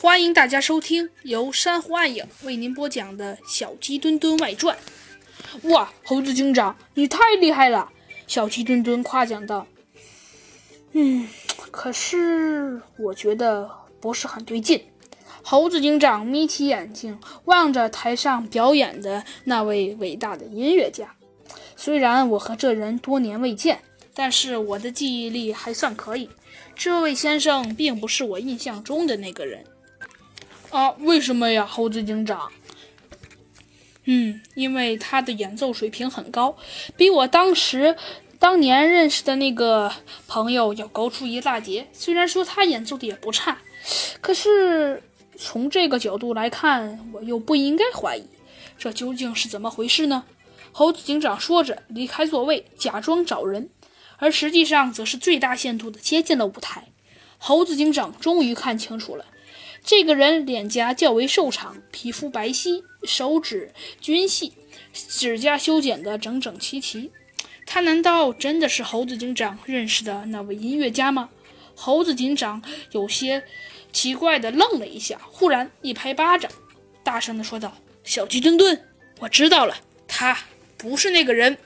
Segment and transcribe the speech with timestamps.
[0.00, 4.78] 欢迎大家收听由珊瑚暗影为您播讲的《小鸡墩墩外传》。
[5.70, 7.90] 哇，猴子警长，你太厉害了！
[8.28, 9.66] 小鸡墩墩夸奖道。
[10.92, 11.26] 嗯，
[11.72, 13.68] 可是我觉得
[14.00, 14.80] 不是很对劲。
[15.42, 21.12] 猴子警长眯起眼睛，望着台上表演的那位伟大的音乐家。
[21.74, 23.80] 虽然我和这人多年未见，
[24.14, 26.30] 但是我的记忆力还算可以。
[26.76, 29.64] 这位先生并不是我印象中的那个人。
[30.70, 32.50] 啊，为什么呀，猴子警长？
[34.04, 36.56] 嗯，因为他的演奏水平很高，
[36.96, 37.96] 比我当时
[38.38, 39.92] 当年认识的那个
[40.26, 41.88] 朋友要高出一大截。
[41.92, 43.58] 虽然说他演奏的也不差，
[44.20, 45.02] 可是
[45.36, 48.24] 从这个角度来看，我又不应该怀疑。
[48.78, 50.24] 这究竟是怎么回事呢？
[50.72, 53.68] 猴子警长说着，离开座位，假装找人，
[54.18, 56.84] 而实际上则是最大限度的接近了舞台。
[57.38, 59.24] 猴子警长终于看清楚了。
[59.84, 64.52] 这个人脸颊较为瘦长，皮肤白皙，手指均细，
[64.92, 67.10] 指甲修剪得整整齐齐。
[67.66, 71.30] 他难道真的是猴子警长认识的那位音乐家吗？
[71.74, 72.62] 猴子警长
[72.92, 73.44] 有些
[73.92, 76.50] 奇怪地愣了一下，忽然一拍巴掌，
[77.02, 78.84] 大声地说道：“小鸡墩墩，
[79.20, 79.76] 我知道了，
[80.06, 80.38] 他
[80.76, 81.56] 不是那个人。”